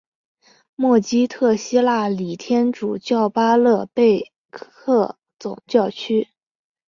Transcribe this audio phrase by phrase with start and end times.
[0.75, 6.29] 默基特希腊礼天主教巴勒贝克总教区。